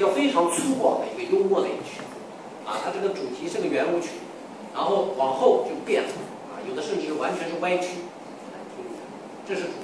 [0.00, 2.16] 个非常粗犷的一个幽默的一个曲子，
[2.66, 4.08] 啊，它这个主题是个圆舞曲，
[4.74, 6.08] 然后往后就变了，
[6.50, 7.88] 啊，有的甚至是完全是歪曲，
[9.46, 9.79] 这是主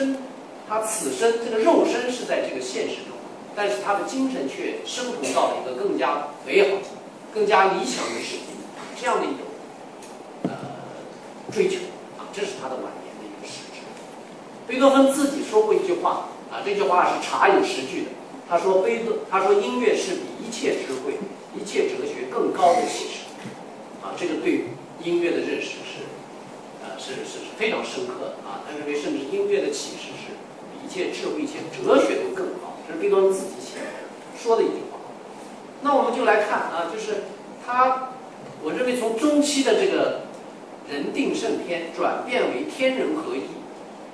[0.00, 0.16] 多芬生
[0.68, 3.16] 他此生这个肉身是在这个现实中，
[3.54, 6.78] 但是他的精神却升腾到了一个更加美好、
[7.34, 8.42] 更加理想的世界，
[8.98, 9.38] 这样的一种
[10.44, 10.50] 呃
[11.52, 11.76] 追求
[12.18, 13.82] 啊，这是他的晚年的一个实质。
[14.66, 18.10] 贝多芬自己说过一句话啊，这句话是查有实据的。
[18.48, 21.18] 他说贝多，他说音乐是比一切智慧、
[21.56, 23.26] 一切哲学更高的启示
[24.02, 24.66] 啊，这个对
[25.02, 26.06] 音乐的认识是
[27.00, 28.60] 是是是非常深刻的啊。
[28.68, 30.36] 他认为甚至音乐的启示是
[30.70, 33.86] 比一切智慧、一切哲学都更高，这是贝多芬自己写的
[34.38, 34.98] 说的一句话。
[35.82, 37.24] 那我们就来看啊，就是
[37.64, 38.10] 他，
[38.62, 40.22] 我认为从中期的这个
[40.90, 43.40] 人定胜天转变为天人合一，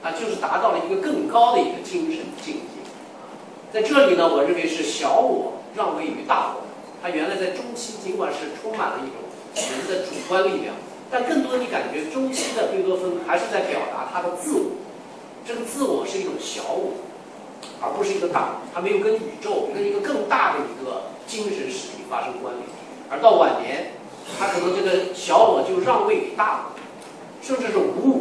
[0.07, 2.63] 啊，就是达到了一个更高的一个精神境界。
[3.73, 6.63] 在这里呢，我认为是小我让位于大我。
[7.03, 9.21] 他原来在中期尽管是充满了一种
[9.55, 10.75] 人的主观力量，
[11.11, 14.65] 但更多你感觉中期的贝多芬还是在表达他的自我。
[15.47, 16.95] 这个自我是一种小我，
[17.81, 22.67] 而不是一个大，他没有跟宇宙、跟一个更大的一个精神实体发生关联。
[23.09, 23.93] 而到晚年，
[24.39, 26.75] 他可能这个小我就让位给大我，
[27.41, 28.21] 甚至是无我，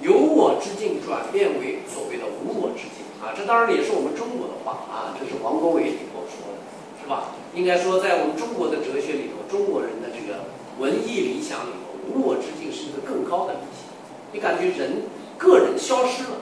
[0.00, 3.34] 由我之境转变为所谓的无我之境啊！
[3.36, 6.62] 这当然也是我们中国的话啊，这是王国维里头说的，
[7.02, 7.34] 是吧？
[7.52, 10.46] 应该说，在我们中国的哲学里头，中国人的这个
[10.80, 13.92] 文艺理想里头，无我之境是一个更高的理想。
[14.32, 15.04] 你感觉人
[15.36, 16.40] 个人消失了？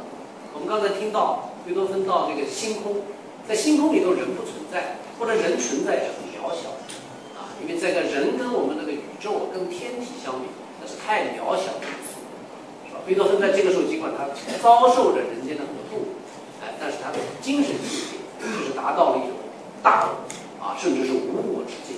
[0.55, 3.03] 我们刚才听到贝多芬到这个星空，
[3.49, 6.71] 在星空里头人不存在，或者人存在是很渺小
[7.35, 10.47] 啊，因为这个人跟我们那个宇宙跟天体相比，
[10.81, 12.23] 那是太渺小的因素，
[12.87, 13.03] 是吧？
[13.05, 14.31] 贝多芬在这个时候尽管他
[14.63, 16.15] 遭受着人间的很多痛苦，
[16.63, 19.35] 哎，但是他的精神境界就是达到了一种
[19.83, 20.23] 大我
[20.63, 21.98] 啊，甚至是无我之境。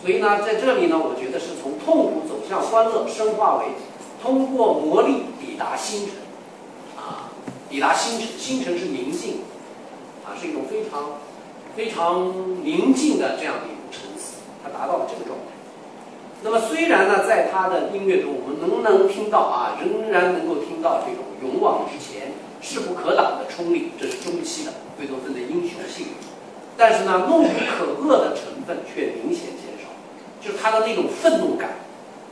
[0.00, 3.66] 所以呢，在这里呢，我觉得是从痛苦走向欢乐，升化为
[4.22, 6.14] 通过磨砺抵达星辰，
[6.96, 7.28] 啊，
[7.68, 9.40] 抵达星辰，星辰是宁静，
[10.24, 11.20] 啊，是一种非常
[11.76, 15.44] 非常宁静的这样的一种沉思，他达到了这个状态。
[16.42, 22.32] 那么虽然呢，在他的音乐中，我们能不能听到啊，仍然能够听到这种勇往直前、
[22.62, 26.06] 势不可挡的冲力，这是中期的贝多芬的英雄性。
[26.78, 29.50] 但是呢，怒不可遏的成分却明显，
[30.40, 31.70] 就是他的那种愤怒感，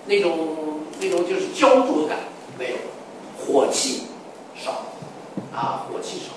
[0.06, 2.18] 那种那种就是焦灼感
[2.58, 2.76] 没有，
[3.36, 4.04] 火气
[4.56, 4.86] 少，
[5.54, 6.32] 啊，火气少，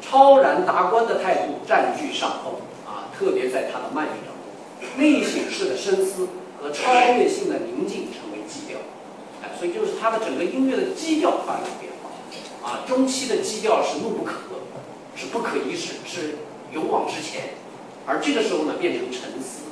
[0.00, 2.54] 超然达观的态度占据上风
[2.86, 6.28] 啊，特别在他的慢乐当中，内省式的深思。
[6.58, 8.78] 和超越性的宁静成为基调，
[9.42, 16.38] 哎，所以就是他的整个音乐的基调发生变化，啊，中期的基调是怒不可遏，是不可一世，是
[16.72, 17.50] 勇往直前，
[18.06, 19.64] 而这个时候呢，变成沉思，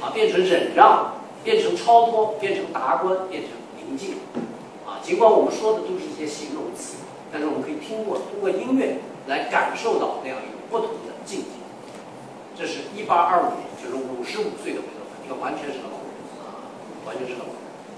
[0.00, 4.16] 啊，变成忍让，变成超脱，变成达观，变成宁静，
[4.86, 6.96] 啊，尽管我们说的都是一些形容词，
[7.32, 11.46] 但是我们可以听过通过音乐来感受到那样一种不同的境界。
[12.56, 16.04] 这是一八二五年，就是五十五岁的贝多芬，一个完全是个老。
[17.04, 17.44] 完全是老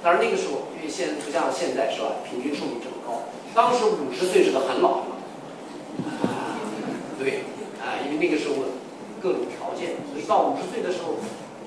[0.03, 3.23] 当然那个时候，因为现在不像现在是吧，平均寿命这么高。
[3.55, 5.17] 当时五十岁是个很老的了，
[6.27, 6.59] 啊，
[7.19, 7.47] 对，
[7.79, 8.67] 啊，因为那个时候
[9.23, 11.15] 各种条件，所以到五十岁的时候，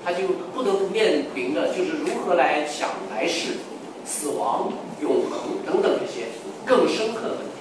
[0.04, 3.58] 他就不得不面临着就是如何来想来世、
[4.04, 6.28] 死亡、永恒等等这些
[6.64, 7.60] 更深刻的问题，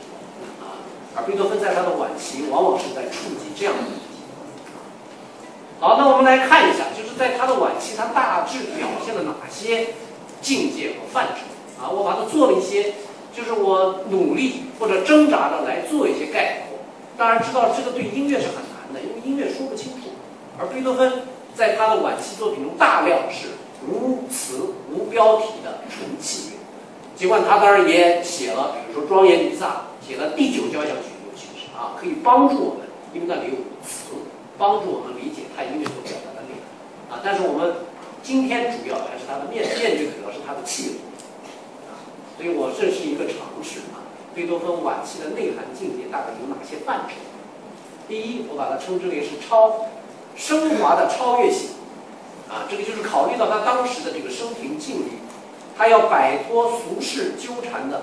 [0.61, 0.79] 啊，
[1.15, 4.01] 而贝多芬在他的晚期，往往是在触及这样的问题。
[5.79, 9.93] 好，那我们来看一下，就是在他的晚期，他大致表现了哪些
[10.41, 11.89] 境界和范畴啊？
[11.89, 12.95] 我把它做了一些，
[13.35, 16.79] 就是我努力或者挣扎着来做一些概括。
[17.17, 20.09] 当然知道这个对音乐是很难的，因为音乐说不清楚。
[20.59, 21.23] 而贝多芬
[21.59, 23.49] 在他的晚期作品中，大量是
[23.85, 26.57] 无词无标题的纯器乐。
[27.17, 34.15] 尽管他当然也写了，比如说庄严弥撒，写了第九交响曲，尤其是啊，可以帮助我们，因为那里有词。
[34.57, 36.63] 帮助我们理解他音乐所表达的内容
[37.11, 37.75] 啊，但是我们
[38.21, 41.95] 今天主要还是他的面面对主要是他的器乐啊，
[42.35, 44.03] 所以我这是一个尝试啊。
[44.35, 47.15] 贝多芬晚期的内涵境界大概有哪些范畴？
[48.07, 49.87] 第一，我把它称之为是超
[50.39, 51.71] 升华的超越性
[52.49, 55.19] 啊，这个就是考虑到他当时的这个生平境遇，
[55.77, 57.97] 他要摆脱俗世纠缠的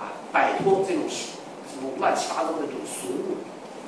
[0.00, 3.36] 啊，摆脱这种这种乱七八糟的这种俗物，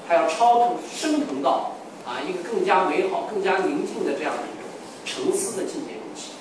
[0.06, 1.72] 他要超脱升腾到。
[2.04, 4.68] 啊，一个更加美好、更加宁静的这样的一种
[5.06, 6.32] 沉思的境界中去。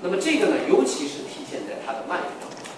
[0.00, 2.24] 那么这个呢，尤其是体现在他的慢乐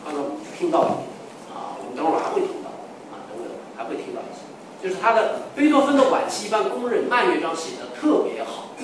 [0.05, 0.35] 当中。
[0.35, 1.07] 刚听到一点，
[1.55, 2.75] 啊，我们等会儿还会听到，
[3.15, 4.44] 啊，等会儿还会听到一些，
[4.85, 8.77] 就是他的贝多芬的晚期一般公认慢乐章写的特别好，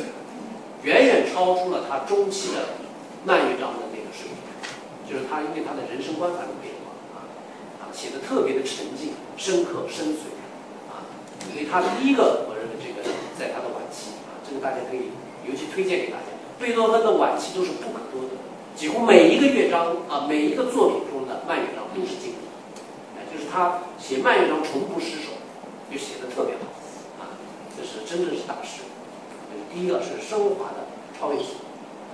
[0.83, 2.81] 远远超出了他中期的
[3.27, 4.41] 慢乐章的那个水平。
[5.05, 7.21] 就是他因为他的人生观发生变化，
[7.85, 10.33] 啊，写的特别的沉静、深刻、深邃，
[10.89, 11.05] 啊，
[11.53, 12.49] 所以他第一个。
[12.49, 13.05] 我认为这个
[13.37, 15.13] 在他的晚期啊，这个大家可以
[15.45, 16.33] 尤其推荐给大家。
[16.59, 18.41] 贝多芬的晚期都是不可多得，
[18.75, 22.49] 几乎每一个乐章啊，每一个作品中的慢乐章都是经典，
[23.21, 25.30] 哎，就是他写慢乐章从不失手，
[25.91, 26.71] 就写的特别好
[27.19, 27.35] 啊，
[27.77, 28.83] 这是真正是大师。
[29.73, 30.87] 第一个是升华的
[31.19, 31.57] 超越性，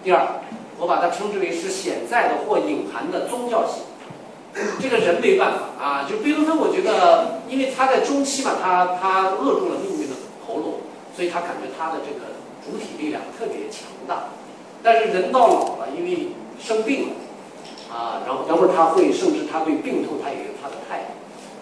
[0.03, 0.41] 第二，
[0.79, 3.83] 我把它称之为是潜在的或隐含的宗教性。
[4.81, 10.15] 这个人没办法啊，就贝多芬，我觉得因为他在中期嘛，他他扼住了命运的
[10.47, 10.75] 喉咙。
[11.17, 14.29] 所以他感觉他的这个主体力量特别强大，
[14.83, 16.29] 但是人到老了，因为
[16.61, 17.15] 生病了，
[17.89, 21.13] 啊，然后等会儿他会，甚至他对病痛他也有他的态度，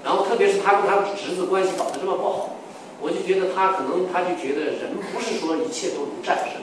[0.04, 2.50] 然后特别是他跟他侄子关系搞得这么不好，
[3.00, 6.60] 我就觉得他可能他就觉得人不是说一切都能战胜，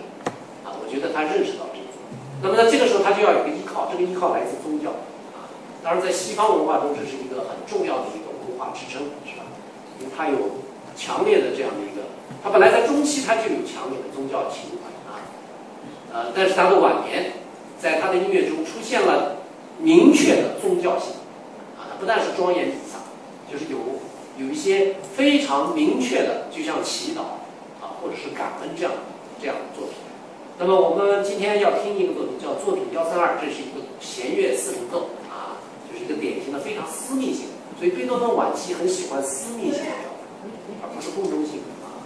[0.64, 1.98] 啊，我觉得他认识到这一点。
[2.44, 4.92] 那么在这个时候他就要有个依靠，这个依靠来自宗教，
[5.34, 5.50] 啊，
[5.84, 9.44] 当然在西方文化中这是一个很重要的一个文化支撑，是吧？
[9.98, 10.62] 因为他有
[10.96, 12.06] 强烈的这样的一个。
[12.44, 15.18] 他本来在中期他就有强烈的宗教情怀啊，
[16.14, 17.34] 呃，但是他的晚年，
[17.78, 19.38] 在他的音乐中出现了
[19.78, 21.14] 明确的宗教性，
[21.78, 22.72] 啊，不但是庄严，
[23.52, 23.78] 就是有
[24.38, 27.22] 有一些非常明确的，就像祈祷
[27.82, 28.94] 啊，或者是感恩这样
[29.42, 29.96] 这样的作品。
[30.58, 35.58] 那么我们今天要听一个作品，叫作品幺三二，这是一个弦乐四重奏啊，
[35.92, 37.48] 就是一个典型的非常私密性。
[37.78, 40.08] 所以贝多芬晚期很喜欢私密性的，
[40.84, 41.98] 而不是共中性啊。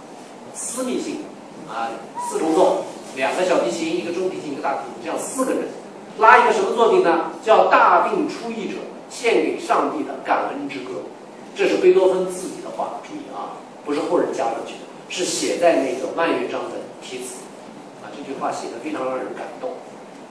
[0.54, 1.20] 私密性，
[1.68, 1.90] 啊，
[2.28, 2.84] 四重奏，
[3.14, 5.68] 两个小提琴，一个中提琴，一个大提琴，这样四个人，
[6.18, 7.32] 拉一个什么作品呢？
[7.44, 8.78] 叫《大病初愈者
[9.10, 10.92] 献给上帝的感恩之歌》，
[11.56, 17.36] 这是贝多芬自己的话，注意啊，不是后人加上去的，是写在那个万乐章的题词。
[18.04, 19.70] 啊，这句话写的非常让人感动。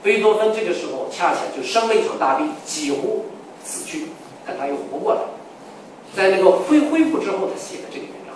[0.04, 3.26] 贝多芬这个时候恰恰就生了一场大病，几乎
[3.64, 4.06] 死去，
[4.46, 5.20] 但他又活过来，
[6.14, 8.32] 在那个恢恢复之后，他写的这个文章。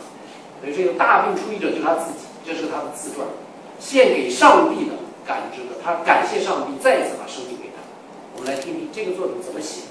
[0.60, 3.24] 所以这个大病初愈者就是他自己，这是他的自传，
[3.78, 4.92] 献给上帝的。
[5.26, 7.78] 感知的，他感谢上帝再一次把生命给他。
[8.34, 9.82] 我们来听听这个作品怎么写。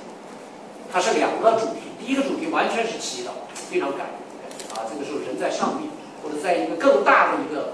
[0.91, 4.87] 它是两个主题，第一个主题完全是祈祷，非常感人啊。
[4.89, 5.89] 这个时候人在上帝
[6.23, 7.73] 或者在一个更大的一个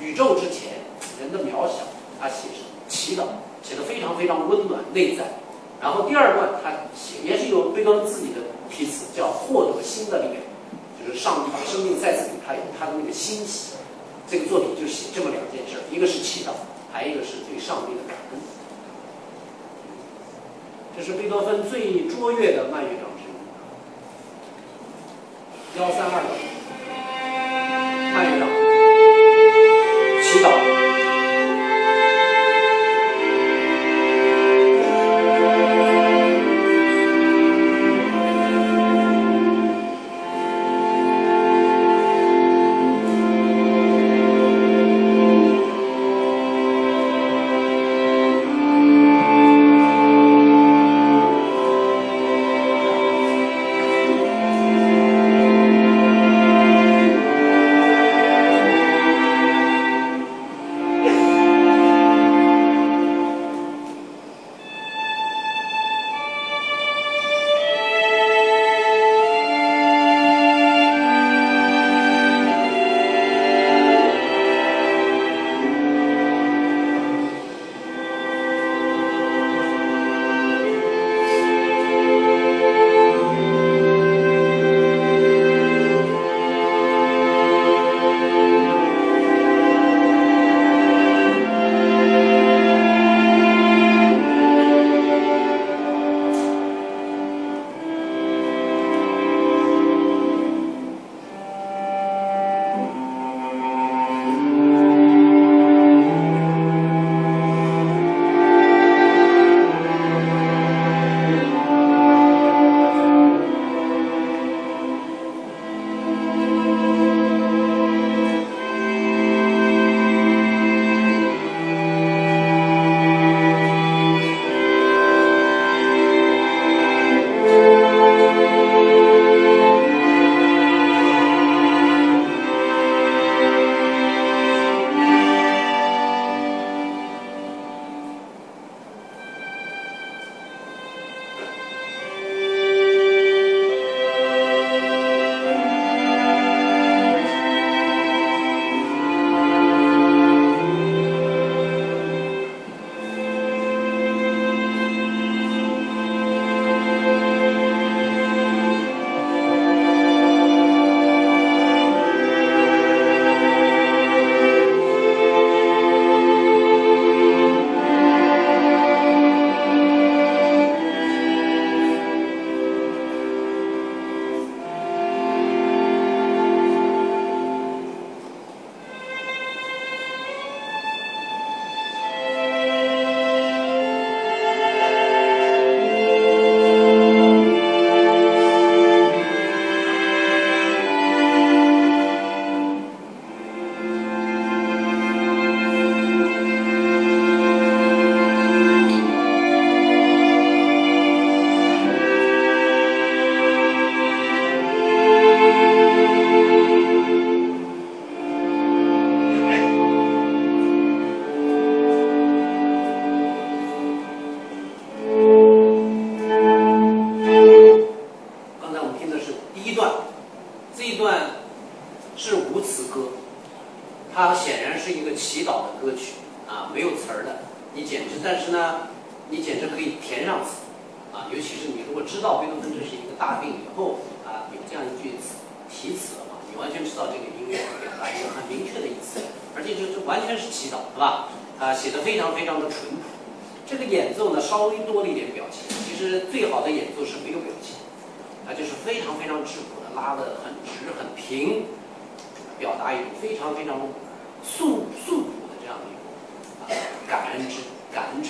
[0.00, 0.84] 宇宙之前，
[1.20, 1.86] 人的渺小，
[2.20, 3.24] 他写是祈祷，
[3.62, 5.24] 写的非常非常温暖内在。
[5.80, 8.40] 然后第二段他写也是有贝多芬自己的
[8.70, 10.42] 题词，叫获得新的力量，
[10.98, 13.74] 就是上帝把生命再次给他，有他的那个欣喜。
[14.26, 16.50] 这个作品就写这么两件事，一个是祈祷，
[16.90, 18.40] 还一个是对上帝的感恩。
[20.96, 23.04] 这是贝多芬最卓越的慢乐章，
[25.76, 26.22] 幺三二
[28.14, 28.53] 慢乐章，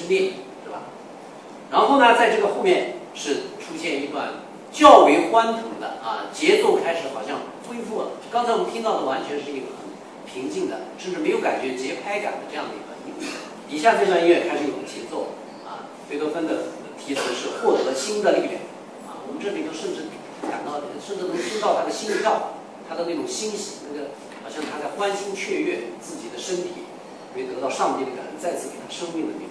[0.05, 0.33] 感恩之念，
[0.65, 0.83] 是吧？
[1.71, 8.09] 然后呢，在这个后面是出现一段较为欢腾的啊，节奏开始好像恢复了。
[8.31, 9.89] 刚才我们听到的完全是一个很
[10.27, 13.27] 平静的，甚至没有感觉节拍感的这样的一段音乐。
[13.69, 15.35] 底下这段音乐开始有节奏
[15.65, 18.55] 啊，贝多芬的题词是获得新的力量
[19.09, 20.07] 啊，我们这里头甚至
[20.43, 24.11] 感到，甚至能听到他的心跳，他的那种欣喜，那个
[24.45, 26.85] 好像他在欢欣雀跃，自己的身体
[27.35, 29.47] 因为得到上帝的感恩，再次给他生命的力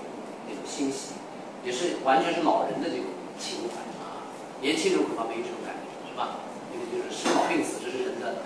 [0.66, 1.18] 欣喜，
[1.66, 3.06] 也是完全是老人的这种
[3.40, 4.30] 情怀啊，
[4.62, 6.40] 年轻人恐怕没有这种感觉，是吧？
[6.74, 8.42] 因为就是生老病死，这是人的，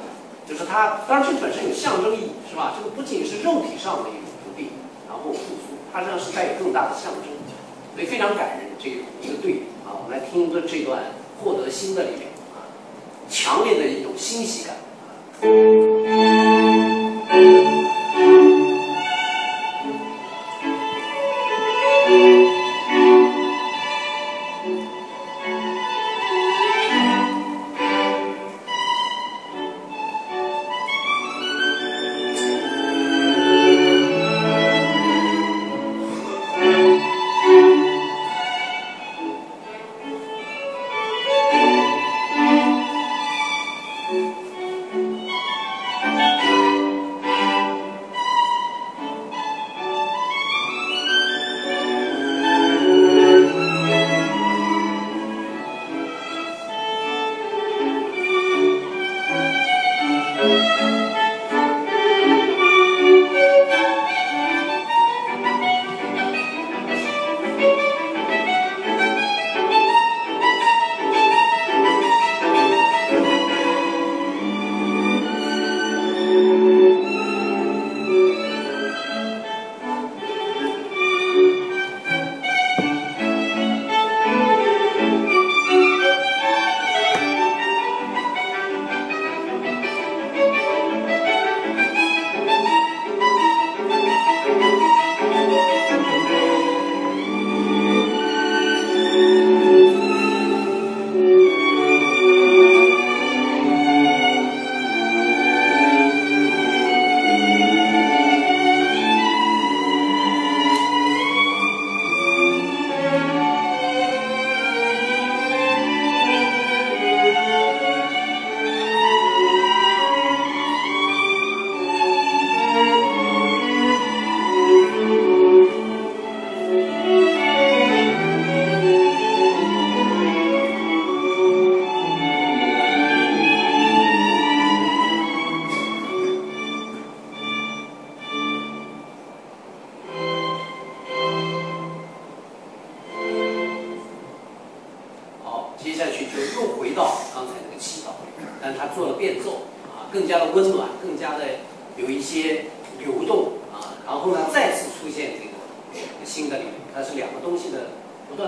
[0.47, 2.73] 就是他，当然这本身有象征意义，是吧？
[2.77, 4.69] 这个不仅是肉体上的一种不病，
[5.07, 7.29] 然后复苏，它实际上是带有更大的象征，
[7.95, 9.91] 所以非常感人这一个对比啊。
[9.93, 11.03] 我们来听一段这段。
[11.39, 12.23] 获得新的力量
[12.55, 12.65] 啊，
[13.29, 16.26] 强烈的一种欣喜感啊。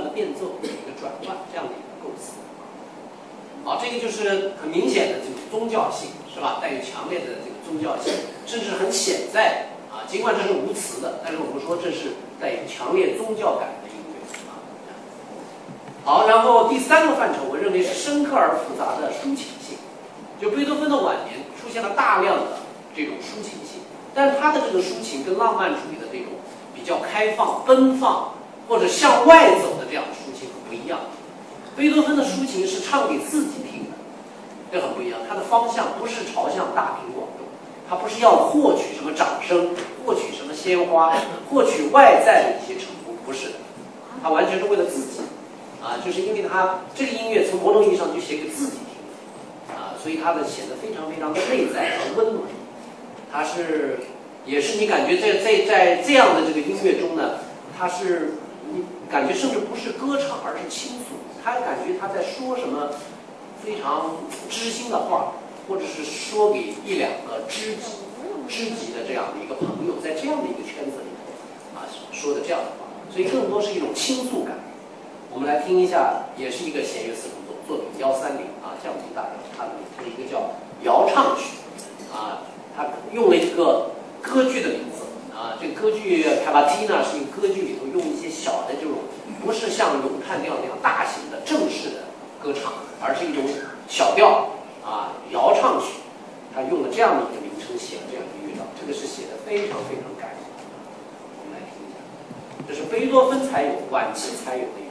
[0.07, 2.39] 变奏的一个转换，这样的一个构思。
[3.65, 6.59] 好，这个就是很明显的这种宗教性，是吧？
[6.61, 8.13] 带有强烈的这个宗教性，
[8.45, 10.07] 甚至很显在啊。
[10.07, 14.15] 尽管这是无词的，但是我们说这是带有强烈宗教感的音乐
[14.47, 14.63] 啊。
[16.05, 19.77] 好，然后第三个范畴，我认为是深刻而复杂的抒情性。
[20.41, 22.43] 就贝多芬的晚年出现了大量的
[22.95, 23.81] 这种抒情性，
[24.15, 26.27] 但他的这个抒情跟浪漫主义的这种
[26.73, 28.38] 比较开放、奔放。
[28.69, 30.99] 或者向外走的这样的抒情很不一样。
[31.75, 33.97] 贝多芬的抒情是唱给自己听的，
[34.71, 35.19] 这很不一样。
[35.27, 37.47] 他的方向不是朝向大庭广众，
[37.89, 41.17] 他不是要获取什么掌声，获取什么鲜花，
[41.49, 43.53] 获取外在的一些成功，不是的。
[44.21, 45.21] 他完全是为了自己，
[45.81, 52.43] 啊，就是因为他这个音乐从某种意义上就写给自己听，啊，所以他的显得非常非常的内在和温暖。
[53.31, 53.99] 他是，
[54.45, 57.35] 也是你感觉在在在这样的这个音乐中呢，
[57.77, 58.33] 他是
[59.09, 61.17] 感觉甚至不是歌唱而是倾诉。
[61.43, 62.89] 他感觉他在说什么
[63.63, 64.17] 非常
[64.49, 65.33] 知心的话
[65.67, 67.99] 或者是说给一两个知己
[68.47, 72.89] 知己的这样的一个朋友在这样的一个圈子里头啊说的这样的话。
[73.11, 74.53] 所以更多是一种倾诉感。
[75.31, 80.51] 我们来听一下也是一个弦乐四重奏作品幺三零啊像我们大家看的一个叫
[80.83, 81.57] 摇唱曲
[82.11, 82.41] 啊
[82.75, 83.91] 它用了一个
[84.21, 84.98] 歌剧的名字
[85.39, 89.07] 啊，这个歌剧《卡巴基呢》是一个歌剧里头用一些小的这种，
[89.39, 92.11] 不是像咏叹调那样大型的正式的
[92.43, 93.45] 歌唱，而是一种
[93.87, 94.49] 小调
[94.83, 96.03] 啊摇唱曲，
[96.53, 100.43] 他用了这样的一个名称写了这样一个乐章，这个是写的非常非常感人。
[101.39, 102.03] 我们来听一下，
[102.67, 104.88] 这是贝多芬才有晚期才有的。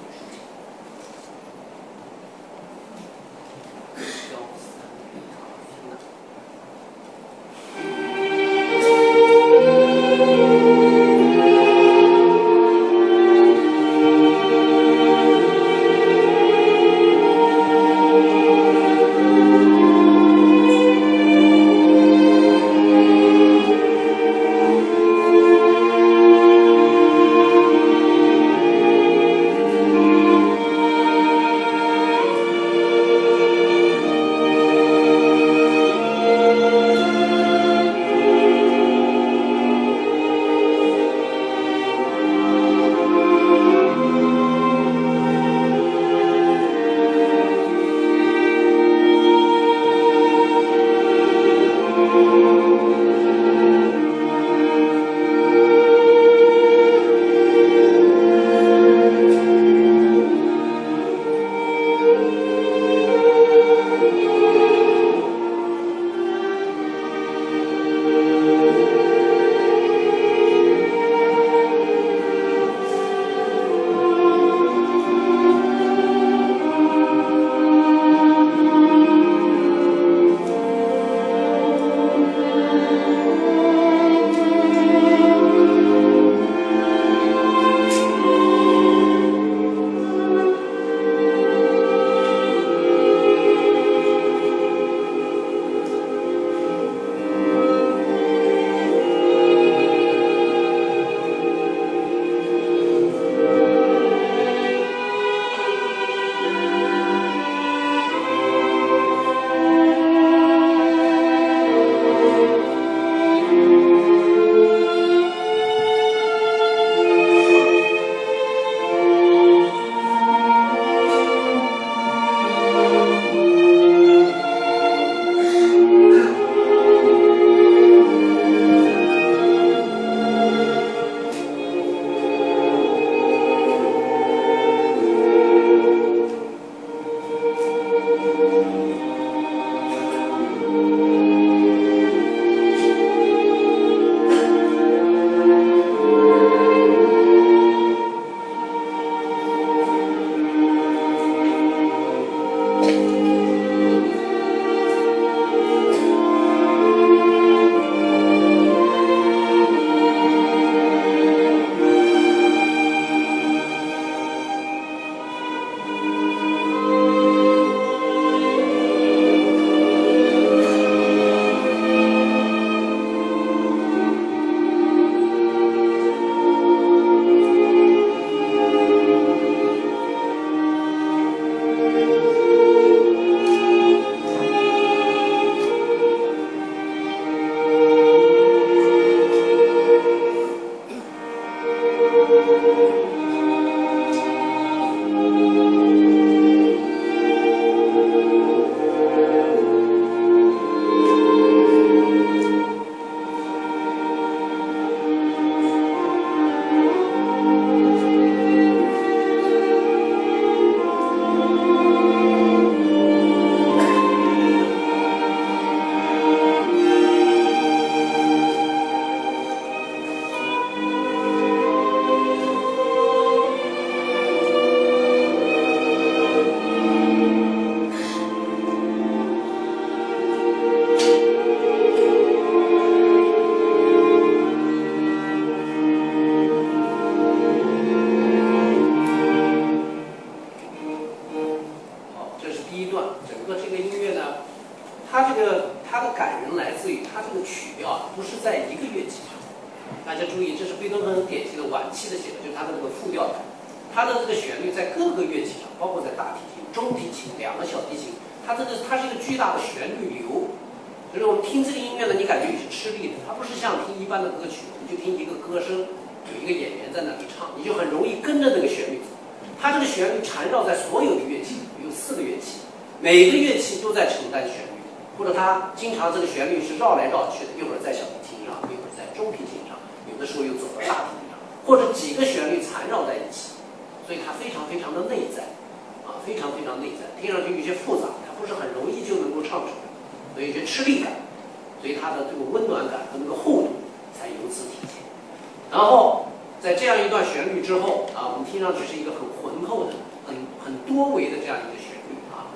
[295.79, 296.27] 然后，
[296.61, 299.95] 在这样一段旋律之后啊，我们听上去是一个很浑厚的、
[300.27, 302.51] 很很多维的这样一个旋律啊，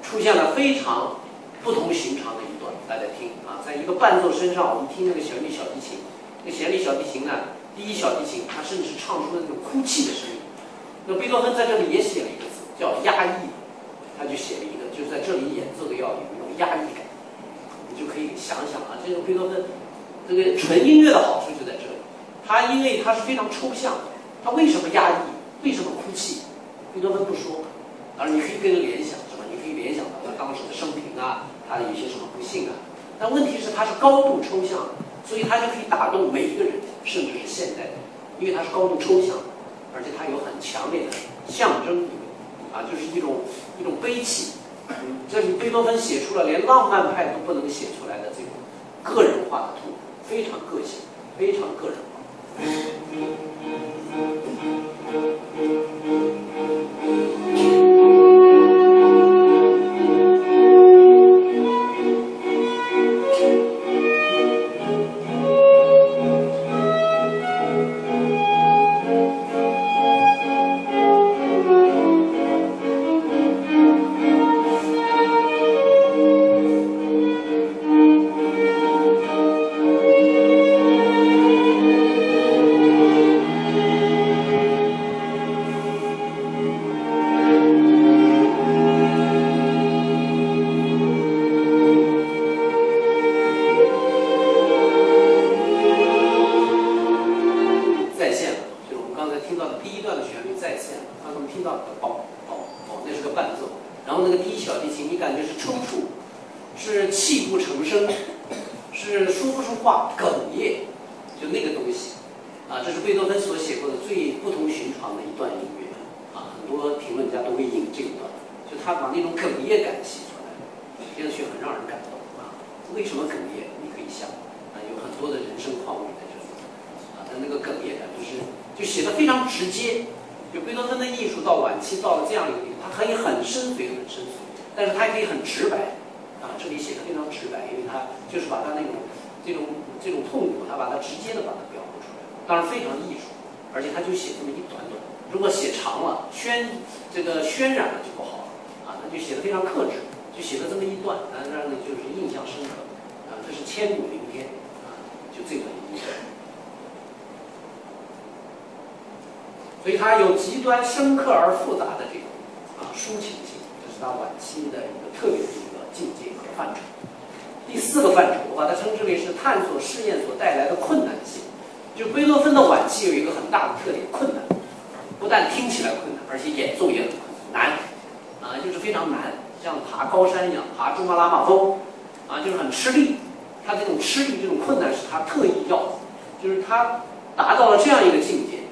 [0.00, 1.18] 出现了非常
[1.64, 6.06] 不同寻常的一段，大家听啊，在一个伴奏身上，我们听那个旋律小提琴，
[6.46, 10.38] 那旋律小提琴呢，第一小提琴它甚至唱出了那种哭泣的声音。
[11.10, 13.50] 那贝多芬在这里也写了一个字，叫压抑，
[14.14, 16.46] 他就写了一个，就是在这里演奏的要有种。
[16.62, 17.02] 压抑感，
[17.90, 19.64] 你就可以想想啊，这个贝多芬，
[20.28, 21.89] 这个纯音乐的好处就在这
[22.50, 23.94] 他因为他是非常抽象，
[24.42, 25.14] 他为什么压抑？
[25.62, 26.42] 为什么哭泣？
[26.92, 27.62] 贝多芬不说，
[28.18, 29.46] 当然你可以跟着联想，是吧？
[29.48, 32.74] 你可以联想到他当时的生平啊，他有些什么不幸啊。
[33.20, 34.80] 但问题是他是高度抽象，
[35.24, 36.72] 所以他就可以打动每一个人，
[37.04, 37.94] 甚至是现代的，
[38.40, 39.36] 因为他是高度抽象，
[39.94, 43.46] 而且他有很强烈的象征意味，啊，就是一种
[43.78, 44.54] 一种悲戚。
[45.30, 48.50] 这是贝多芬写出了连浪漫派都不能写出来的这种
[49.04, 50.98] 个人化的痛苦，非常个性，
[51.38, 51.96] 非常个人。
[52.60, 52.84] Thank
[56.04, 56.39] you.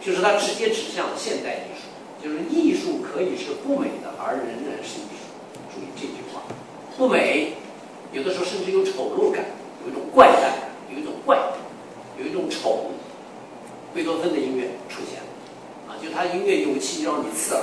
[0.09, 1.85] 就是它直接指向现代艺术
[2.25, 5.29] 就是艺术可以是不美的而仍然是艺术。
[5.71, 6.41] 注意这句话
[6.97, 7.53] 不美
[8.11, 9.45] 有的时候甚至有丑陋感
[9.85, 11.37] 有一种怪诞有一种怪
[12.19, 12.87] 有一种丑。
[13.95, 17.63] 贝多芬的音乐出现了啊就他音乐有气让你刺耳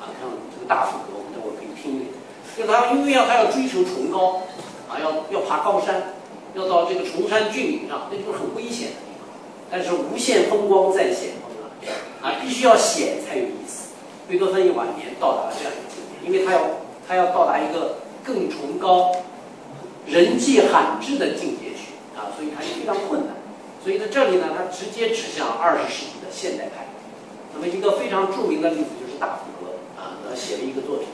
[0.00, 2.08] 啊像这个大副歌我们等会儿可以听一听
[2.56, 4.42] 就是他音乐要他要追求崇高
[4.88, 6.14] 啊要要爬高山
[6.54, 9.28] 要到这个崇山峻岭上那就是很危险的地方。
[9.70, 11.32] 但是无限风光在险
[12.26, 13.90] 啊，必须要写才有意思。
[14.28, 16.60] 贝多芬在晚年到达了这样一个境界，因为他要
[17.06, 19.14] 他要到达一个更崇高、
[20.08, 23.36] 人迹罕至的境界去啊，所以他就非常困难。
[23.80, 26.88] 所以在这里呢，他直接指向二十世纪的现代派。
[27.54, 31.06] 那么一个非常著名的例子就是大赋格啊，他写了一个作品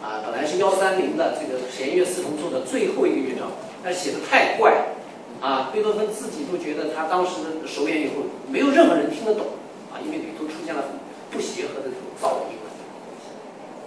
[0.00, 3.50] 啊，本来是幺三零的这个弦乐四重奏的最后一个乐章，
[3.82, 4.94] 但写的太怪
[5.40, 9.46] 啊，贝多芬自己都觉得他当时的首演以后没有任何人听得懂。
[9.92, 10.90] 啊，因为里头出现了很
[11.30, 12.56] 不协和的这种噪音。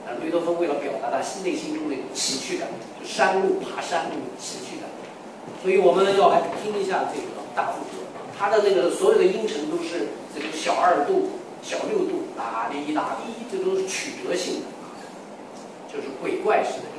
[0.06, 2.70] 啊，贝多芬为了表达他心内心中的那种崎岖感，
[3.02, 4.86] 就山路爬山那种崎岖感，
[5.64, 8.06] 所以我们要来听一下这个大副歌，
[8.38, 14.68] 他的那个所有的音程都是这个小二度、小六度，啦哩啦哩，这都是曲折性的，
[15.92, 16.95] 就是鬼怪式的。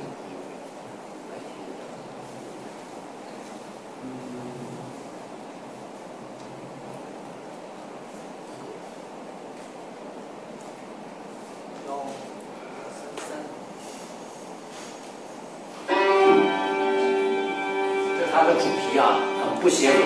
[18.57, 19.99] 主题啊，很不协调。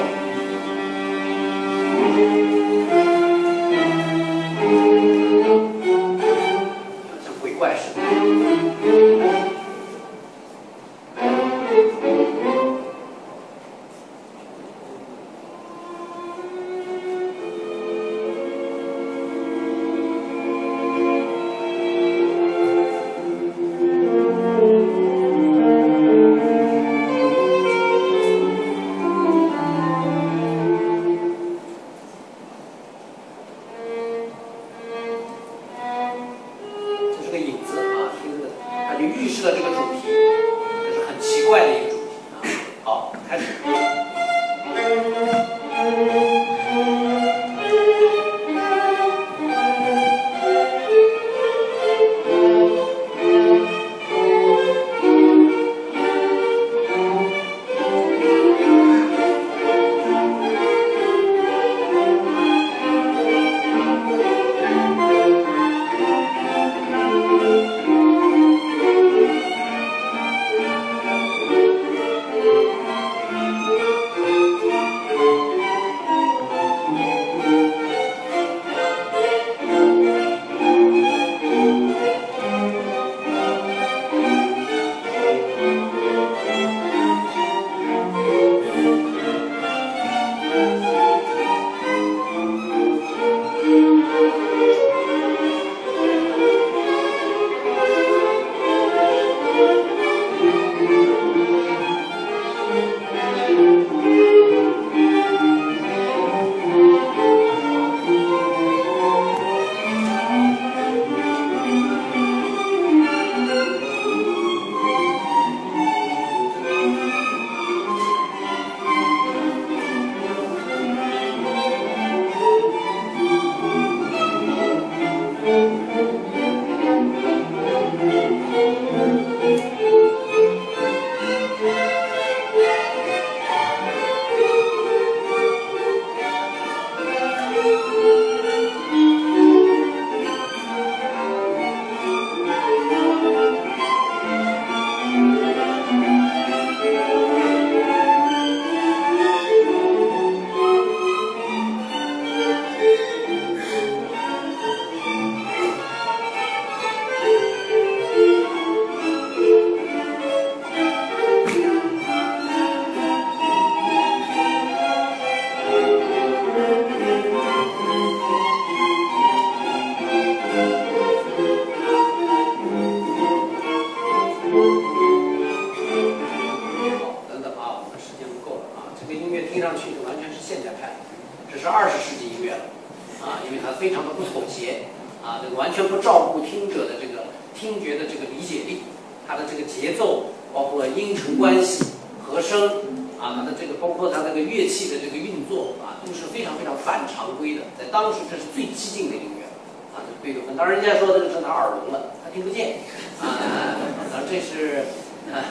[197.42, 199.50] 规的，在当时这是最激进的音乐
[199.98, 200.56] 啊，就贝多芬。
[200.56, 202.78] 当然，人家说的是他耳聋了，他听不见
[203.18, 203.82] 啊。
[204.14, 204.86] 当然，这是、
[205.34, 205.42] 啊、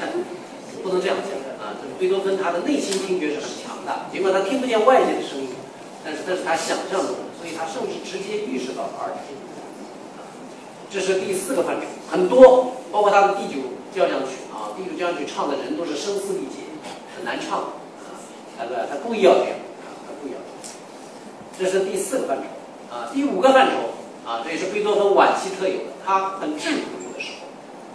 [0.85, 1.75] 不能这样讲的啊。
[1.83, 5.51] 就是贝多芬他的内心听觉是很强的，尽管他听不见外界的声音，
[6.05, 9.35] 但是这是他想象中的，所以他甚至直接预示到了耳听、
[10.15, 10.31] 啊。
[10.89, 16.71] 这是第四个范畴，很多，包括他的第九交响曲啊，第九交响曲唱的人都是声嘶力竭，
[17.17, 17.75] 很难唱啊。
[18.57, 19.59] 他说他故意要这样。
[21.61, 22.45] 这是第四个范畴
[22.89, 23.93] 啊，第五个范畴
[24.25, 27.49] 啊，这也是贝多芬晚期特有的，他很质朴的时候，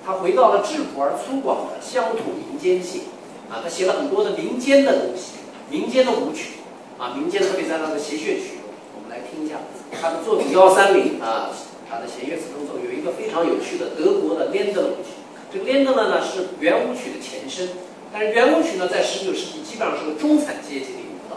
[0.06, 3.02] 他回到了质朴而粗犷的乡土民间性
[3.50, 6.62] 啊，他写了很多的民间的东西，民间的舞曲
[7.00, 8.62] 啊，民间特别在那的协弦曲，
[8.94, 9.56] 我们来听一下
[10.00, 11.50] 他的作品幺三零啊，
[11.90, 15.18] 他的弦乐词中奏有一个非常有趣的德国的连德舞曲，
[15.52, 17.70] 这个连德呢是圆舞曲的前身。
[18.14, 21.36] 但是圆舞曲呢，在十九世纪基本上是个中产阶级的舞蹈。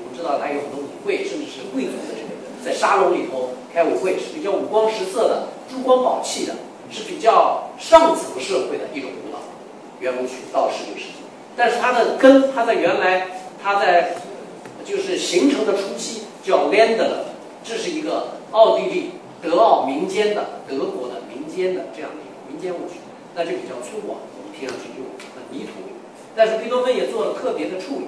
[0.00, 2.28] 我们知道它有很多舞会，甚至是贵族的这个
[2.64, 6.56] 在沙龙里头开舞会是比较五光十色的、珠光宝气的，
[6.90, 9.38] 是比较上层社会的一种舞蹈。
[10.00, 11.24] 圆舞曲到十九世纪，
[11.56, 13.28] 但是它的根，它在原来，
[13.62, 14.14] 它在
[14.84, 17.24] 就是形成的初期叫 Lander，
[17.64, 23.00] 这是一个奥地利德奥民间的德国的民间的这样的一个民间舞曲，
[23.34, 25.02] 那就比较粗犷，我们听上去就
[25.34, 25.72] 很泥土。
[26.36, 28.06] 但是贝多芬也做了特别的处理，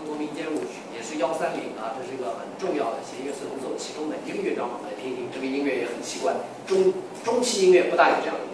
[0.00, 5.28] 中国民间舞曲也是幺三零啊，这是一个很重要的弦乐四重奏其中的一个乐章，我们来听听。
[5.28, 6.32] 这个音乐也很奇怪，
[6.66, 8.49] 中中期音乐不大有这样的。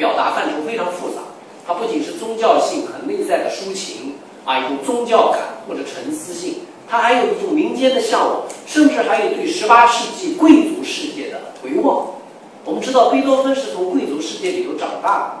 [0.00, 1.20] 表达范畴非常复杂，
[1.66, 4.14] 它不仅是宗教性很内在的抒情
[4.46, 12.06] 啊，一种宗教感或者沉思性，它还有一种民间的向往，甚至还有对十八世纪贵族世界的回望。
[12.64, 15.32] 我们知道贝多芬是从贵族世界里头长大的，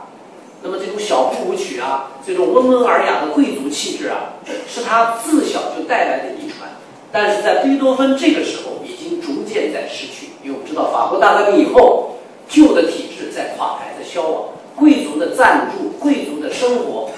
[0.62, 4.36] 那么这种小步舞曲啊，这种温文尔雅的贵族气质啊，
[4.68, 6.68] 是他自小就带来的遗传，
[7.10, 12.09] 但是在贝多芬这个时候已经逐渐在失去，因为我们知道法国大革命以后。
[12.50, 17.10] 旧的体制在垮台，在消亡，贵族的赞助，贵族的生活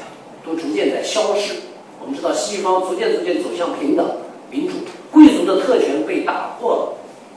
[0.45, 1.55] 都逐渐在消失。
[1.99, 4.07] 我们知道西方逐渐逐渐走向平等、
[4.51, 4.75] 民主，
[5.11, 6.93] 贵族的特权被打破了，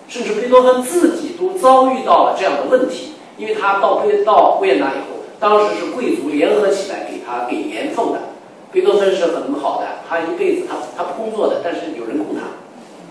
[0.09, 3.13] 甚至贝多芬自己都遭遇到了这样的问题。
[3.37, 8.19] 因为他到贝到维也纳以后，当时是贵族联合起来给他给严奉的。
[8.73, 12.41] 贝多芬是很好的，他一辈子他他不工作的，但是有人供他。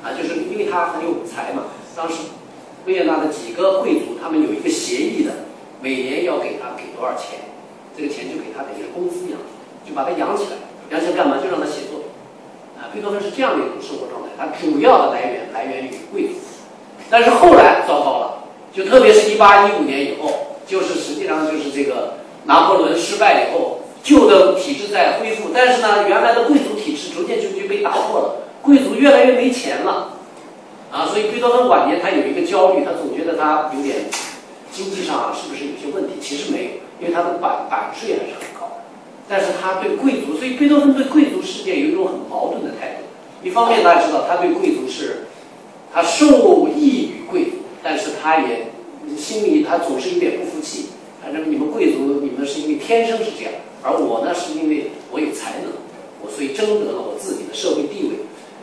[0.07, 1.63] 啊，就是因为他很有才嘛，
[1.97, 2.17] 当时。
[2.87, 5.33] 维也纳的几个贵族，他们有一个协议的，
[5.81, 7.41] 每年要给他给多少钱，
[7.97, 9.39] 这个钱就给他等于工资养，
[9.87, 10.59] 就把他养起来，
[10.91, 11.39] 养起来干嘛？
[11.43, 12.01] 就让他写作。
[12.77, 16.35] 啊，贝多芬是这样的一种生活状态，他主要的来源来源于贵族。
[17.09, 22.15] 但是后来糟糕了，就特别是一八一五年以后，就是实际上就是这个
[22.45, 30.14] 拿破仑失败以后，旧的体制在恢复，但是呢，原来的贵族体制逐渐就就被打破了，贵族越来越没钱了。
[30.95, 34.07] 啊，所以贝多芬晚年他有一个焦虑，他总觉得他有点
[34.71, 36.21] 经济上啊是不是有些问题？
[36.21, 36.71] 其实没有，
[37.01, 38.79] 因为他的版版税还是很高。
[39.29, 43.03] 但是他对贵族，所以贝多芬对贵族世界有一种很矛盾的态度。
[43.43, 45.27] 一方面大家知道他对贵族是，
[45.93, 48.69] 他受益于贵族，但是他也
[49.17, 50.91] 心里他总是有点不服气。
[51.21, 55.73] 反正你们贵族，你们是因为天生是这样，而我呢是因为我有才能，
[56.23, 58.04] 我所以争得了我自己的社会地位。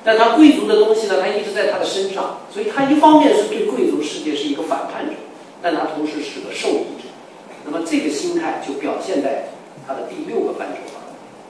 [0.04, 5.14] 但他贵族的东西呢，他一直在他的身上，所以他一方面是对贵族世界是一个反叛者，
[5.62, 7.10] 但他同时是个受益者。
[7.64, 9.50] 那么这个心态就表现在
[9.88, 11.02] 他的第六个范畴上，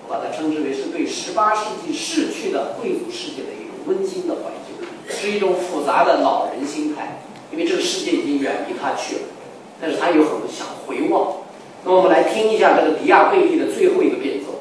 [0.05, 7.21] 我把它称之为是对十八世纪逝去的贵族世界的一种温馨的怀旧，是一种复杂的老人心态，
[7.53, 9.21] 因为这个世界已经远离他去了，
[9.79, 11.37] 但是他有很多想回望。
[11.85, 14.59] 那么我们来听一下这个迪亚贝利的最后一个变奏，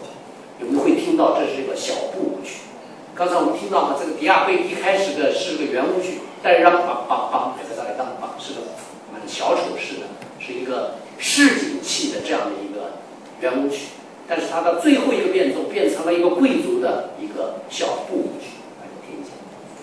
[0.61, 1.93] 你们会听到这是一个小。
[3.21, 8.61] 刚才我们听到了这个迪亚贝一开始的是个圆舞曲，但是让邦邦邦，这个大家当邦是个，
[9.13, 10.07] 蛮小丑式的，
[10.39, 12.93] 是一个市井气的这样的一个
[13.41, 13.89] 圆舞曲，
[14.27, 18.53] 但是它的最后一个变奏变成了一个贵族的一个小步舞曲，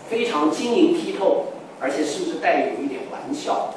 [0.09, 3.75] 非常晶莹剔透，而且甚至带有一点玩笑。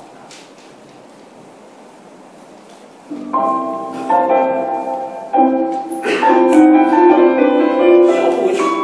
[8.11, 8.80] 小步舞曲。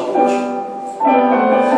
[0.00, 1.69] 拍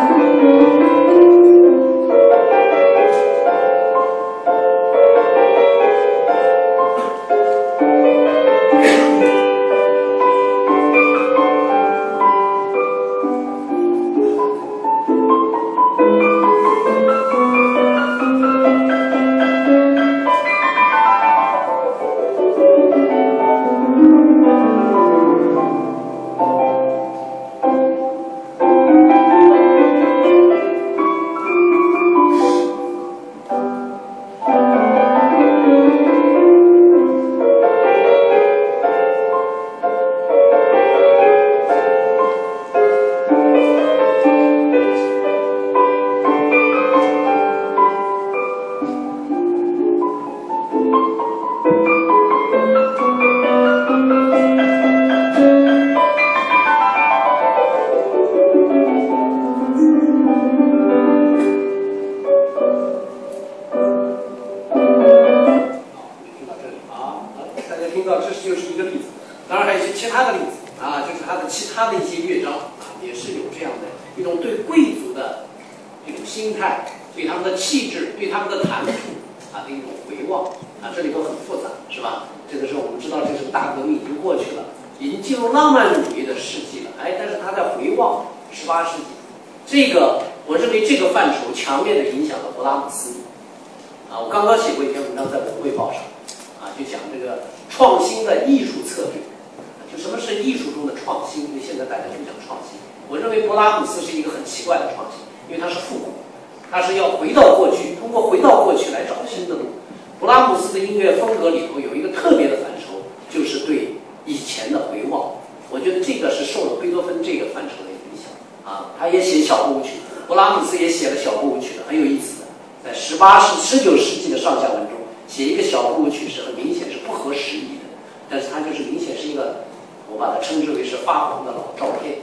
[124.43, 127.95] 上下文中，写一个小步舞曲是很明显是不合时宜的，
[128.29, 129.63] 但是它就是明显是一个，
[130.11, 132.17] 我把它称之为是发黄的老照片。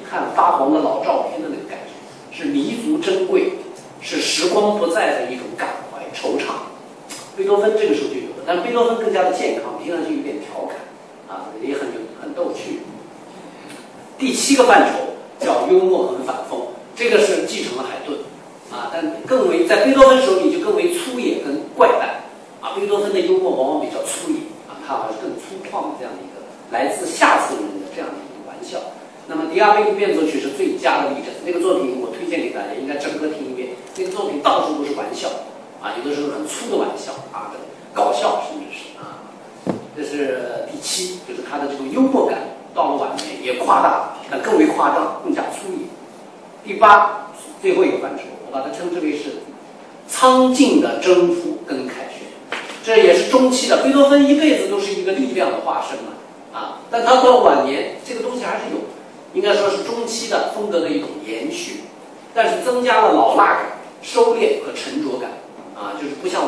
[0.00, 1.92] 你看发黄的老照片的那个感觉，
[2.34, 3.52] 是弥足珍贵，
[4.00, 6.72] 是时光不再的一种感怀惆怅。
[7.36, 10.78] 贝多芬这个时候就有了，但贝多芬更加的健康，听上去有点调侃，
[11.28, 12.80] 啊，也很有很逗趣。
[14.16, 16.56] 第七个范畴叫幽默和反讽，
[16.96, 18.16] 这个是继承了海顿。
[18.70, 22.24] 啊，但更为在贝多芬手里就更为粗野跟怪诞
[22.60, 22.76] 啊。
[22.76, 24.38] 贝多芬的幽默往往比较粗野
[24.68, 28.78] 啊，他好像更粗犷的这样的一个来自下层人的这样的一个玩笑。
[29.26, 33.70] 那么迪亚贝克变奏曲是最佳的例证，那个作品我推荐给大家，应该整个听一遍。
[33.96, 35.28] 那个作品到处都是玩笑
[35.82, 37.52] 啊，有的时候很粗的玩笑啊，
[37.92, 39.24] 搞笑甚至是啊。
[39.96, 42.38] 这是第七，就是他的这种幽默感
[42.74, 45.84] 到了晚年也夸大，但更为夸张，更加粗野。
[46.64, 47.28] 第八，
[47.60, 48.22] 最后一个范畴。
[48.48, 49.42] 我把它称之为是
[50.08, 56.14] 苍劲的征服跟凯旋，这也是中期的贝多芬一辈子都是一个力量的化身嘛。
[56.50, 58.80] 啊，但他到晚年这个东西还是有，
[59.34, 61.80] 应该说是中期的风格的一种延续，
[62.32, 63.66] 但是增加了老辣感、
[64.00, 65.30] 收敛和沉着感。
[65.76, 66.42] 啊，就是不像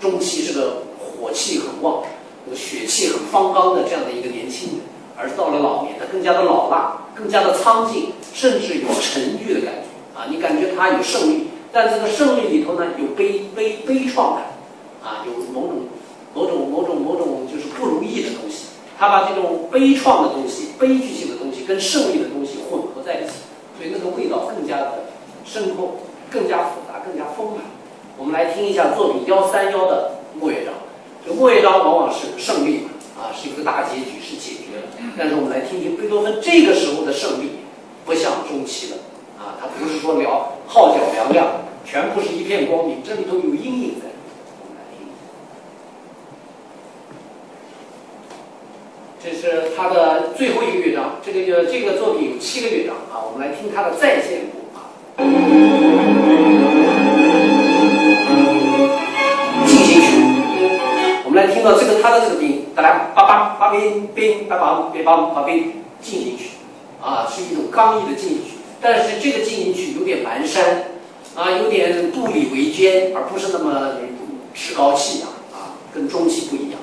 [0.00, 2.04] 中期是个火气很旺、
[2.46, 4.80] 这个血气很方刚的这样的一个年轻人，
[5.16, 9.87] 而到了老年，他更加的老辣、更加的苍劲，甚至有沉郁的感觉。
[10.18, 14.58] 啊，你感觉他有胜利，但这个胜利里头呢，有悲悲悲怆感，
[15.00, 15.86] 啊，有某种
[16.34, 18.64] 某种某种某种就是不如意的东西。
[18.98, 23.34] 他把这种悲怆的东西、悲剧性的东西跟胜利的东西混合在一起，
[23.78, 25.04] 所以那个味道更加的
[25.44, 25.98] 深厚、
[26.28, 27.58] 更加复杂、更加丰满。
[28.16, 30.74] 我们来听一下作品幺三幺的末乐章。
[31.24, 35.12] 这个末乐章往往是胜利嘛，啊，是一个大结局，是解决了。
[35.16, 37.50] 但是我们来听听贝多芬这个时候的胜利，
[38.04, 38.96] 不像中期的。
[39.58, 40.26] 啊，它不是说燎
[40.66, 41.46] 号角嘹亮，
[41.84, 44.06] 全部是一片光明，这里头有阴影在。
[49.20, 51.16] 这是他的最后一个乐章。
[51.22, 54.86] 这个这个作品有七个乐章啊，我们来听他的再现部啊。
[59.66, 60.06] 进行曲，
[61.24, 66.50] 我们来听到这个他的这个宾，哒啦叭叭叭宾宾叭叭别叭叭宾进行曲
[67.02, 68.57] 啊，是一种刚毅的进行曲。
[68.80, 70.60] 但是这个进行曲有点蹒跚，
[71.34, 73.96] 啊，有点步履维艰，而不是那么
[74.54, 76.78] 趾高气扬啊，跟中期不一样。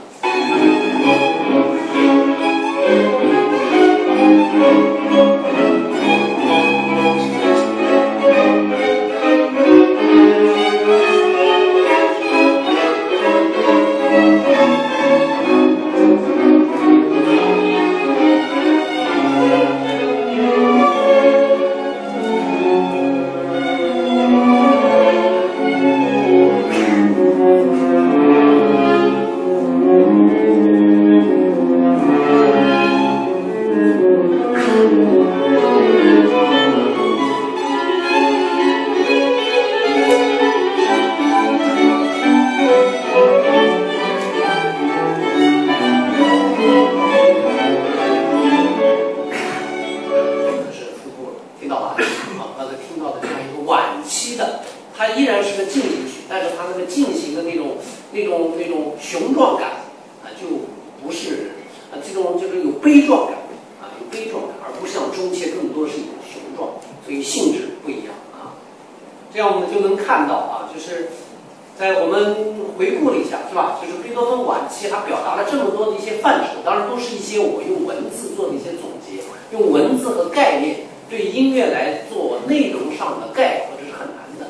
[74.66, 84.46] 贝多芬晚期他表达了这么多的一些范畴，当然都是一些我用文字做的一些总结，用文字和概念对音乐来做内容上的概括，这是很难的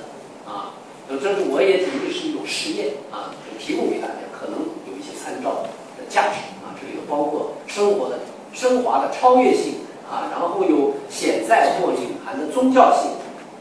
[0.49, 0.73] 啊。
[1.21, 5.63] 这是我也仅仅是一种实验啊，提供给大家，可能有一些参照
[5.97, 6.71] 的价值啊。
[6.79, 7.01] 这里有。
[7.07, 8.19] 包括生活的
[8.53, 9.75] 升华的超越性
[10.09, 13.11] 啊，然后有潜在或隐含的宗教性，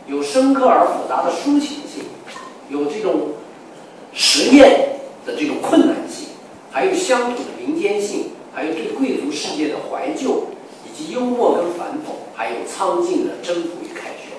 [0.07, 2.05] 有深刻而复杂的抒情性，
[2.71, 3.33] 有这种
[4.15, 6.24] 实验的这种困难性，
[6.75, 10.49] 还有乡土的民间性，还有对贵族世界的怀旧，
[10.85, 14.33] 以及幽默跟反讽，还有苍劲的征服与凯旋。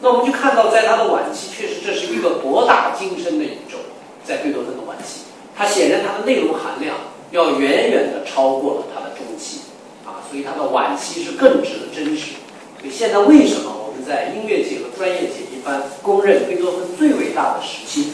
[0.00, 3.78] 那我们就看到，在他的晚期，确实这是一个博大精深的宇宙，
[4.24, 5.22] 在贝多芬的晚期，
[5.56, 6.94] 他显然他的内容含量。
[7.32, 9.60] 要远远的超过了他的中期，
[10.04, 12.32] 啊，所以他的晚期是更值得珍视。
[12.78, 18.12] 所以现在为什么我们在音乐界和专业界一般公认贝多芬最伟大的时期，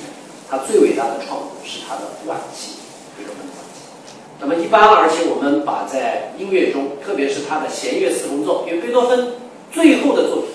[0.49, 2.78] 他最伟大的创作是他，的晚期。
[4.41, 9.35] 那么一般而且我们把在音乐中，特别是他的弦乐四重奏，因为贝多芬
[9.73, 10.51] 最后的作品，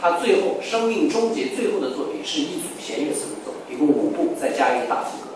[0.00, 5.34] 他最后生命终结最后的作品是一组弦乐四重奏，一共五部，再加一个大副歌，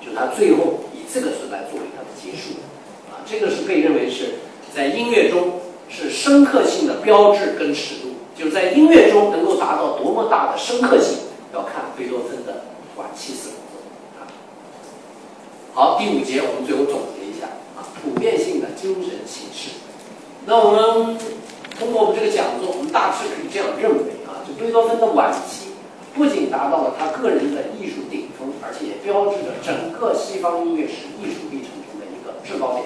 [0.00, 1.02] 就是他最后以。
[1.12, 2.56] 这个词来作为他的结束，
[3.12, 4.36] 啊，这个是被认为是
[4.74, 5.60] 在音乐中
[5.90, 11.18] 是深刻性的标志跟尺度，就是在音乐中能够达到多么大的深刻性，
[11.52, 12.64] 要看贝多芬的
[12.96, 14.22] 晚期四重奏。
[14.22, 14.24] 啊，
[15.74, 17.11] 好，第五节我们最后总结，
[18.02, 19.70] 普遍性的精神形式。
[20.44, 21.16] 那我们
[21.78, 25.70] 通过我们这个讲座，我们大致可以这样认为啊，就贝多芬的晚期。
[26.14, 32.84] 不仅达到了他个人的艺术顶峰，而且也标志着整个西方音乐史艺术历程中的一个制高点。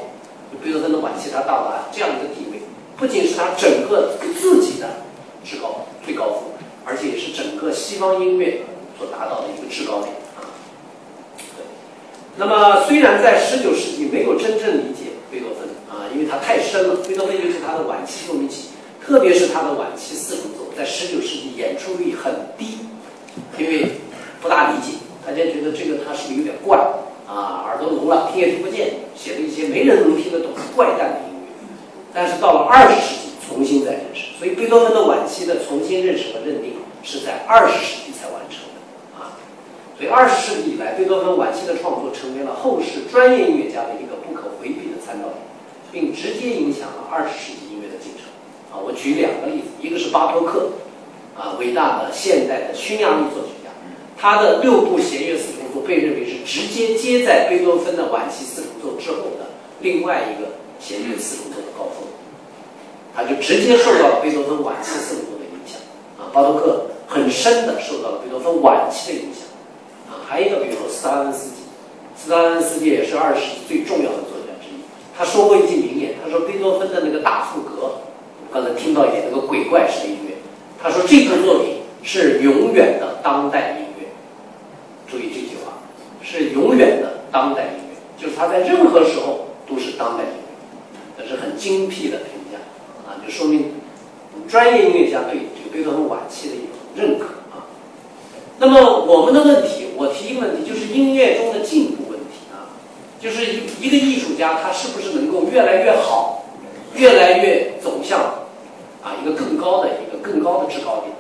[0.52, 2.62] 就贝多芬的晚期，他到达这样一个地位，
[2.96, 5.02] 不仅是他整个自己的
[5.42, 6.42] 制高最高峰，
[6.84, 8.62] 而且也是整个西方音乐
[8.96, 10.46] 所达到的一个制高点啊。
[11.56, 11.66] 对。
[12.36, 15.05] 那么，虽然在十九世纪没有真正理解
[15.37, 16.97] 贝多芬啊，因为他太深了。
[17.07, 18.68] 贝多芬尤其他的晚期奏鸣曲，
[19.05, 22.78] 特别是他的晚期四重奏，在十九世纪演出率很低。
[23.59, 24.01] 因为
[24.41, 26.78] 不大理解，大家觉得这个他是不是有点怪
[27.28, 27.68] 啊？
[27.68, 31.53] 耳朵聋了，听也听不见，写了一些没人能听得懂怪诞的音乐。
[32.14, 38.61] 但是到了二十世纪，重新再认识，所以贝多芬的晚期的重新认识和认定是在二十世纪才完成。
[39.97, 45.40] 所以二十世纪以来，贝多芬晚期的创作成为了后世专业音乐家的一个不可回避的参照点，
[45.90, 48.28] 并直接影响了二十世纪音乐的进程
[48.70, 48.76] 啊。
[48.84, 50.70] 我举两个例子，一个是巴托克。
[51.36, 53.68] 啊，伟大的现代的匈牙利作曲家，
[54.16, 62.09] 他的六部弦乐四重奏被认为是直接接在贝多芬的晚期四重奏之后的另外一个弦乐四重奏的高峰，
[63.14, 65.78] 他就直接受到了贝多芬晚期四重奏的影响。
[66.18, 69.42] 啊，巴托克很深的受到了贝多芬晚期的影响。
[70.27, 71.62] 还有一个，比如说斯特拉文斯基，
[72.16, 74.81] 斯特拉文斯基也是二十世最重要的作家之一。
[75.16, 78.03] 他说过一句名言，他说贝多芬的那个大副歌，
[78.53, 80.35] 刚才听到一点那个鬼怪式的音乐。
[80.83, 84.09] 他说：“这部作品是永远的当代音乐。
[85.09, 85.72] 注意这句话，
[86.22, 90.31] 是永远的当代音乐，就是他在任何时候都是当代音
[91.16, 92.59] 乐，这是很精辟的评价
[93.09, 93.16] 啊！
[93.24, 93.72] 就说明
[94.47, 97.64] 专业音乐家对这个贝多芬晚期的一种认可啊。
[98.59, 102.76] 那么我们的问题，我提一个问题，就是音乐中的进步问题啊，
[103.20, 106.44] 就是一个艺术家他是不是能够越来越好，
[106.94, 108.20] 越来越走向
[109.03, 111.14] 啊一个更高的一个。”更高的制高点，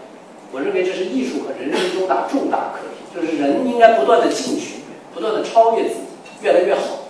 [0.50, 4.80] 我认为这是艺术和人生中的重大课题，就是人应该不断的进取，
[5.14, 6.00] 不断的超越自己，
[6.42, 7.06] 越来越好。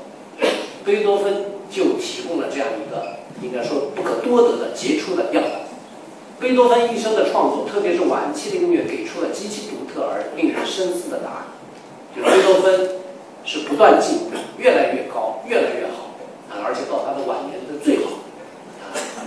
[0.85, 5.53] 贝多芬就提供了这样一个应该说不可多得的杰出的样板。
[6.39, 11.47] 贝多芬一生的创作，特别是晚期的音乐，给出了极其独特而令人深思的答案。
[12.17, 12.89] 就贝多芬
[13.45, 16.17] 是不断进步，越来越高，越来越好，
[16.49, 18.13] 啊，而且到他的晚年的最好。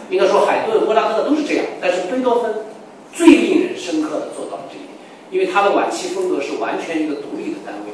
[0.09, 2.65] 应该说，海顿、莫扎特都是这样，但是贝多芬
[3.13, 4.89] 最令人深刻的做到了这一点，
[5.29, 7.93] 因为他的晚期风格是完全一个独立的单位。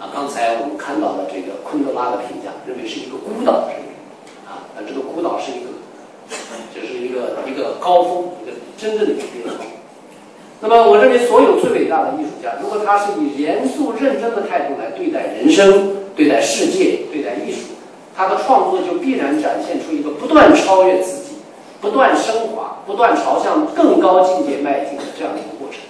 [0.00, 3.92] 啊，刚才我们看到的这个昆德拉的评价，认为是一个孤岛之乐。
[4.48, 5.68] 啊，这个孤岛是一个，
[6.74, 9.66] 就是一个一个高峰，一个真正的一个巅峰。
[10.60, 17.72] 那么，我认为所有最伟大的艺术家，如果他是以严肃认真的态度来对待人生、对待世界、对待艺术，
[18.14, 21.30] 他的创作就必然展现出一个不断超越自己。
[21.80, 25.80] 不断升华，不断朝向更高境界迈进的这样一个过程，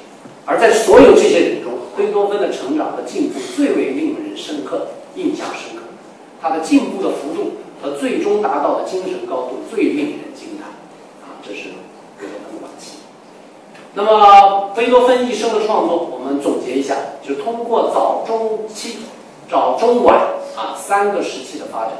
[0.46, 5.82] 而在所有这些人中，贝多芬的成长和进步最为令人深刻、印象深刻。
[6.40, 10.68] 他的进步的幅度和最终达到的精神高度最令人惊叹。
[11.26, 11.70] 啊，这是。
[13.92, 16.94] 那么贝多芬一生的创作，我们总结一下，
[17.26, 18.98] 就通过早中期、
[19.50, 20.16] 早中晚
[20.56, 21.92] 啊三个时期的发展，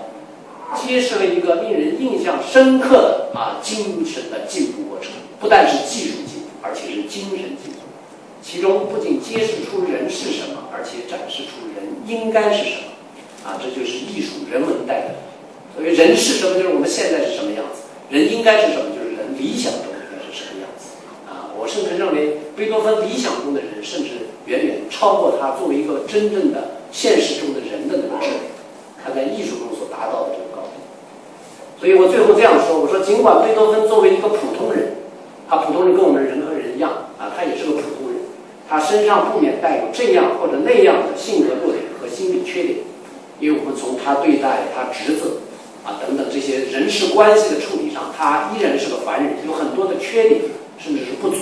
[0.76, 5.10] 揭示了一个令人印象深刻的啊精神的进步过程。
[5.40, 7.80] 不但是技术进步，而且是精神进步。
[8.40, 13.50] 其中不仅揭示出人是什么，而且展示出人应该是什么。
[13.50, 15.10] 啊，这就是艺术人文代表。
[15.76, 19.89] 所以人是什么，就是我们现在是什么样子；人应该是什么，就是人理想中。
[21.60, 28.40] 我甚至认为，贝多芬理想中的人，甚至远远超过他作为一个真正的现实中的人的那个质量，
[29.04, 30.80] 他在艺术中所达到的这个高度。
[31.78, 34.96] 所以我最后这样说：我说，尽管贝多芬作为一个普通人，
[35.48, 38.24] 他普通人跟我们人和人一样啊，他也是个普通人，
[38.68, 42.78] 他身上不免带有这样或者那样的性格弱点和心理缺点。
[43.40, 45.40] 因为我们从他对待他侄子
[45.82, 50.42] 啊等等这些人事关系的处理上，他依然是个凡人，有很多的缺点，
[50.82, 51.36] 甚至是不足。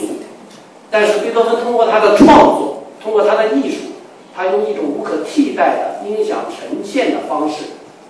[0.91, 3.93] 但是贝多芬通过他的创作，通过他的艺术，
[4.35, 7.65] 他用一种无可替代的音响呈现的方式，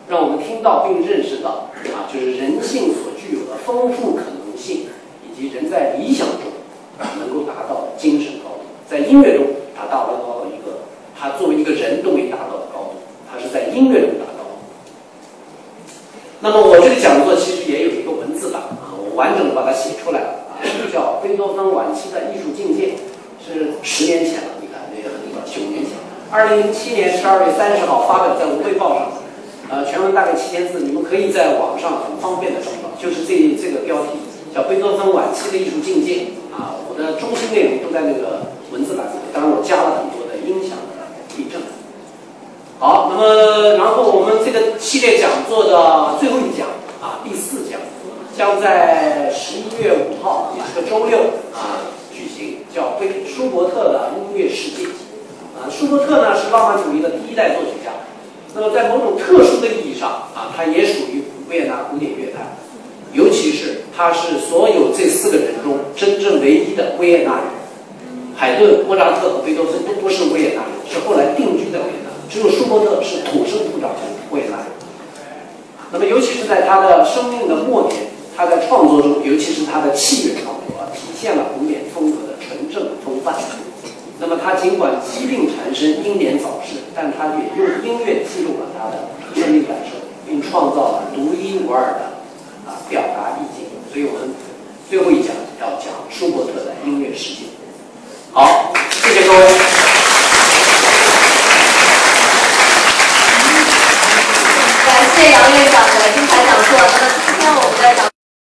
[0.09, 4.87] 让我们听到并认识到啊，就是人性所具有的丰富可能性，
[5.27, 6.51] 以及人在理想中
[7.19, 9.45] 能够达到的精神高度，在音乐中
[9.77, 10.79] 他达到了一个
[11.19, 12.95] 他作为一个人都没达到的高度。
[13.31, 14.47] 他是在音乐中达到。
[16.41, 20.38] 那么我这个讲座其实也有一个文字版啊，我完整的把它写出来了
[20.91, 22.87] 叫《贝多芬晚期的艺术境界》，
[23.39, 25.93] 是十年前了，你看那个很早，九年前，
[26.31, 29.13] 二零零七年十二月三十号发表在《文汇报》上，
[29.71, 34.21] 呃，全文大概七千字，你们可以在网上很方便的找到，就是这这个标题
[34.55, 36.15] 叫《贝多芬晚期的艺术境界》
[36.55, 41.61] 啊，我的中心内容都在那个文字版里，当然我加了很多的音响的例证。
[42.79, 46.69] 好，那么然后我们这个系列讲座的最后一讲
[47.03, 47.68] 啊，第四讲
[48.39, 51.19] 将在十一月五号，也是个周六
[51.53, 54.85] 啊举行，叫贝舒伯特的音乐世界。
[55.59, 57.91] 啊，舒伯特呢是浪漫主义的第一代作曲家，
[58.55, 62.55] 那么在某种特殊的意义上啊，他也属于维也纳古典乐坛，
[63.13, 67.43] 尤其是他是所有这四个人中真正唯一的维也纳人。
[68.37, 72.11] 海顿、莫扎特和贝多芬都不是维也纳人，是后来定居在维也纳。
[72.31, 73.97] 只有舒伯特是土生土长的
[74.31, 74.67] 维也纳人。
[75.91, 77.97] 那么，尤其是在他的生命的末年，
[78.39, 83.35] 他在创作中，尤其是他的器乐创作，体现了古典风格的纯正风范。
[84.21, 93.67] 那么，他尽管疾病缠身、英年早逝，但他也用音乐记录了他的生命感受，并创造了独一无二的啊表达意境。
[93.93, 94.33] 所以我们
[94.89, 97.47] 最后一讲要讲舒伯特的音乐世界。
[98.33, 98.73] 好。
[99.03, 99.68] 谢谢各位